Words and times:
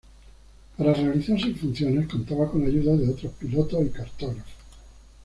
Para 0.79 0.95
realizar 0.95 1.39
sus 1.39 1.59
funciones 1.59 2.07
contaba 2.07 2.49
con 2.49 2.65
ayuda 2.65 2.97
de 2.97 3.07
otros 3.07 3.33
pilotos 3.33 3.85
y 3.85 3.89
cartógrafos. 3.91 4.51